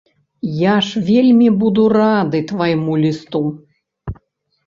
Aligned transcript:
Я 0.59 0.71
ж 0.85 1.01
вельмі 1.09 1.49
буду 1.61 1.83
рады 1.97 2.41
твайму 2.51 2.93
лісту. 3.03 3.43